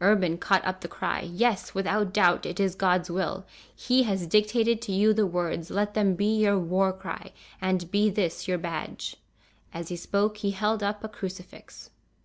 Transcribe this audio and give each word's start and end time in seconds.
Urban 0.00 0.36
caught 0.36 0.64
up 0.64 0.80
the 0.80 0.88
cry: 0.88 1.20
"Yes, 1.20 1.72
without 1.72 2.12
doubt, 2.12 2.44
it 2.44 2.58
is 2.58 2.74
God's 2.74 3.12
will. 3.12 3.46
He 3.72 4.02
has 4.02 4.26
dictated 4.26 4.82
to 4.82 4.90
you 4.92 5.14
the 5.14 5.24
words, 5.24 5.70
let 5.70 5.94
them 5.94 6.16
be 6.16 6.34
your 6.36 6.58
war 6.58 6.92
cry, 6.92 7.30
and 7.60 7.88
be 7.92 8.10
this 8.10 8.48
your 8.48 8.58
badge!" 8.58 9.18
As 9.72 9.86
he 9.88 9.94
spoke 9.94 10.38
he 10.38 10.50
held 10.50 10.82
up 10.82 11.04
a 11.04 11.08
crucifix. 11.08 11.90